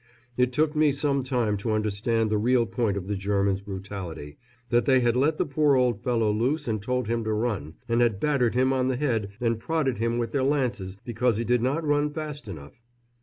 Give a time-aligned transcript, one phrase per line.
[0.35, 4.39] It took me some time to understand the real point of the Germans' brutality
[4.69, 8.01] that they had let the poor old fellow loose and told him to run, and
[8.01, 11.61] had battered him on the head and prodded him with their lances because he did
[11.61, 12.81] not run fast enough.